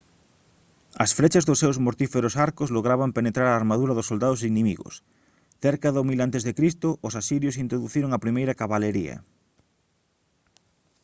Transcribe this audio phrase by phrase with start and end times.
[1.03, 4.93] as frechas dos seus mortíferos arcos lograban penetrar a armadura dos soldados inimigos
[5.65, 6.47] cerca do 1000 a c
[7.07, 9.15] os asirios introduciron a primeira cabalería